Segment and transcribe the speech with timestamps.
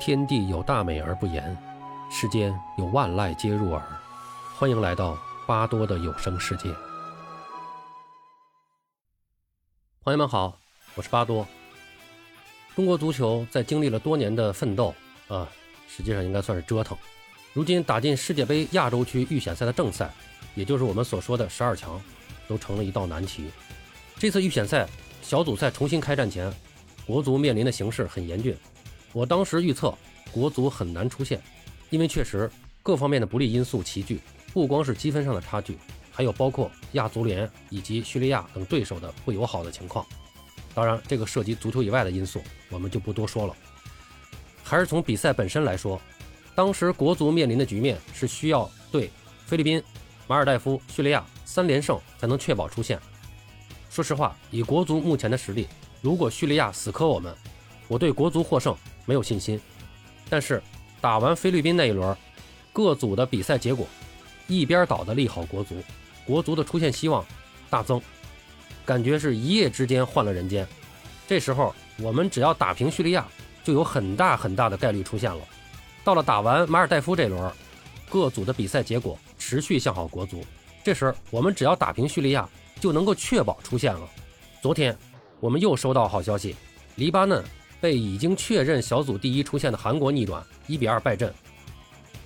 [0.00, 1.54] 天地有大美而不言，
[2.10, 3.82] 世间有万籁皆入耳。
[4.56, 6.74] 欢迎来到巴多的有声世界。
[10.02, 10.58] 朋友们好，
[10.94, 11.46] 我是巴多。
[12.74, 14.94] 中国足球在经历了多年的奋斗
[15.28, 15.46] 啊，
[15.86, 16.96] 实际上应该算是折腾，
[17.52, 20.10] 如今打进世界杯亚洲区预选赛的正赛，
[20.54, 22.00] 也就是我们所说的十二强，
[22.48, 23.50] 都成了一道难题。
[24.16, 24.88] 这次预选赛
[25.20, 26.50] 小组赛重新开战前，
[27.06, 28.56] 国足面临的形势很严峻。
[29.12, 29.92] 我当时预测
[30.30, 31.40] 国足很难出现，
[31.90, 32.50] 因为确实
[32.82, 34.20] 各方面的不利因素齐聚，
[34.52, 35.76] 不光是积分上的差距，
[36.10, 40.06] 还有包括亚足联以及叙利亚等对手的不友好的情况。
[40.72, 43.56] 当然，这个涉及足球以外的因素，我们就不多说了。
[44.62, 46.00] 还是从比赛本身来说，
[46.54, 49.10] 当时国足面临的局面是需要对
[49.46, 49.82] 菲律宾、
[50.28, 53.00] 马尔代夫、叙利亚三连胜才能确保出线。
[53.88, 55.66] 说实话，以国足目前的实力，
[56.00, 57.34] 如果叙利亚死磕我们，
[57.88, 58.76] 我对国足获胜。
[59.06, 59.60] 没有信心，
[60.28, 60.62] 但是
[61.00, 62.16] 打完菲律宾那一轮，
[62.72, 63.86] 各组的比赛结果
[64.46, 65.82] 一边倒的利好国足，
[66.24, 67.24] 国足的出现希望
[67.68, 68.00] 大增，
[68.84, 70.66] 感觉是一夜之间换了人间。
[71.26, 73.26] 这时候我们只要打平叙利亚，
[73.64, 75.40] 就有很大很大的概率出现了。
[76.02, 77.52] 到了打完马尔代夫这轮，
[78.08, 80.44] 各组的比赛结果持续向好国足，
[80.82, 82.48] 这时我们只要打平叙利亚，
[82.80, 84.08] 就能够确保出现了。
[84.60, 84.96] 昨天
[85.40, 86.56] 我们又收到好消息，
[86.96, 87.44] 黎巴嫩。
[87.80, 91.32] 被已经确认小组第一出现的韩国逆转，一比二败阵。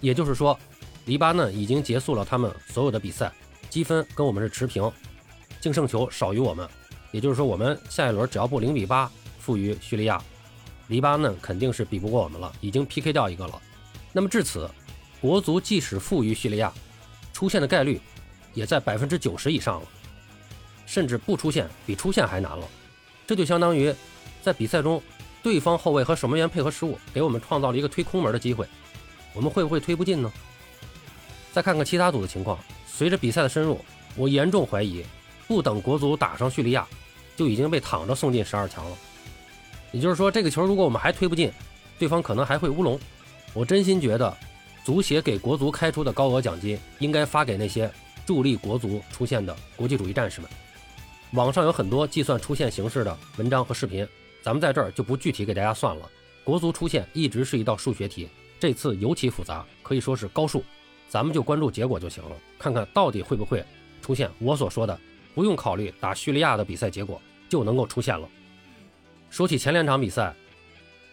[0.00, 0.58] 也就是说，
[1.06, 3.32] 黎巴嫩已经结束了他们所有的比赛，
[3.70, 4.90] 积分跟我们是持平，
[5.60, 6.68] 净胜球少于我们。
[7.12, 10.20] 也就是说，我们下一轮只要不零比八负于叙利亚，
[10.88, 13.62] 黎巴嫩肯定是比不过我们了，已经 PK 掉一个了。
[14.12, 14.68] 那么至此，
[15.20, 16.72] 国足即使负于叙利亚，
[17.32, 18.00] 出现的概率
[18.52, 19.86] 也在百分之九十以上了，
[20.84, 22.66] 甚至不出现比出现还难了。
[23.26, 23.94] 这就相当于
[24.42, 25.00] 在比赛中。
[25.44, 28.66] 对方后卫和守门员配合失误，给我们创造了一个推空门的机会，
[29.34, 30.32] 我们会不会推不进呢？
[31.52, 33.78] 再看看其他组的情况，随着比赛的深入，
[34.16, 35.04] 我严重怀疑，
[35.46, 36.86] 不等国足打上叙利亚，
[37.36, 38.96] 就已经被躺着送进十二强了。
[39.92, 41.52] 也就是说，这个球如果我们还推不进，
[41.98, 42.98] 对方可能还会乌龙。
[43.52, 44.34] 我真心觉得，
[44.82, 47.88] 足协给国足开出的高额奖金，应该发给那些
[48.24, 50.48] 助力国足出现的国际主义战士们。
[51.32, 54.08] 网上有很多计算出线形势的文章和视频。
[54.44, 56.06] 咱们在这儿就不具体给大家算了。
[56.44, 58.28] 国足出现一直是一道数学题，
[58.60, 60.62] 这次尤其复杂，可以说是高数。
[61.08, 63.64] 咱们就关注结果就行了，看看到底会不会
[64.02, 65.00] 出现我所说的，
[65.34, 68.28] 不用考虑打叙利亚的比赛结果就能够出现了。
[69.30, 70.34] 说起前两场比赛，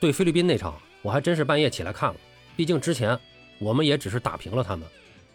[0.00, 2.16] 对菲律宾那场，我还真是半夜起来看了，
[2.56, 3.16] 毕竟之前
[3.60, 4.88] 我们也只是打平了他们，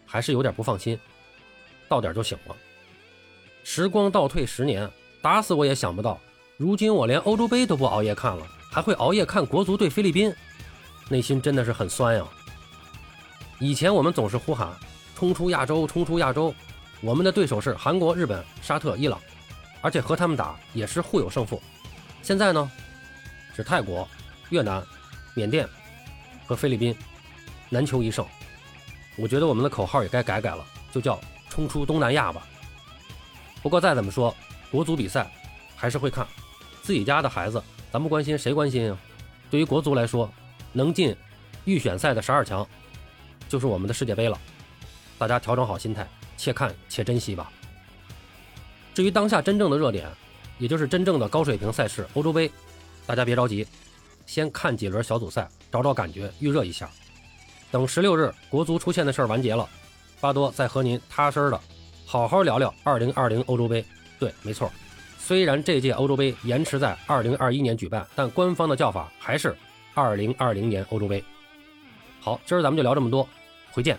[0.04, 1.00] 还是有点不放心。
[1.88, 2.54] 到点就醒了。
[3.64, 4.86] 时光倒退十年，
[5.22, 6.20] 打死我也想不到。
[6.58, 10.34] 如今我连欧洲杯都不熬夜看了，还会熬夜看国足对菲律宾，
[11.10, 12.24] 内心真的是很酸呀。
[13.58, 14.74] 以前我们总是呼喊
[15.14, 16.54] “冲出亚洲，冲出亚洲”，
[17.02, 19.20] 我们的对手是韩国、日本、沙特、伊朗，
[19.82, 21.62] 而且和他们打也是互有胜负。
[22.22, 22.70] 现在呢，
[23.54, 24.08] 是泰国、
[24.48, 24.82] 越南、
[25.34, 25.68] 缅甸
[26.46, 26.96] 和菲律宾，
[27.68, 28.24] 难求一胜。
[29.18, 32.46] 我觉得我们的口号也该改改了，就叫“冲出东南亚”吧。
[33.62, 34.34] 不过再怎么说，
[34.70, 35.30] 国足比赛
[35.76, 36.26] 还是会看。
[36.86, 37.60] 自己家的孩子，
[37.90, 38.96] 咱不关心谁关心啊？
[39.50, 40.30] 对于国足来说，
[40.72, 41.16] 能进
[41.64, 42.64] 预选赛的十二强，
[43.48, 44.38] 就是我们的世界杯了。
[45.18, 47.50] 大家调整好心态，且看且珍惜吧。
[48.94, 50.08] 至于当下真正的热点，
[50.58, 52.48] 也就是真正的高水平赛事欧洲杯，
[53.04, 53.66] 大家别着急，
[54.24, 56.88] 先看几轮小组赛，找找感觉，预热一下。
[57.72, 59.68] 等十六日国足出现的事儿完结了，
[60.20, 61.60] 巴多再和您踏实的
[62.06, 63.84] 好好聊聊二零二零欧洲杯。
[64.20, 64.70] 对，没错。
[65.26, 69.52] 虽然这届欧洲杯延迟在二零二一年举办，但官方的叫法还是
[69.92, 71.24] 二零二零年欧洲杯。
[72.20, 73.28] 好，今儿咱们就聊这么多，
[73.72, 73.98] 回见。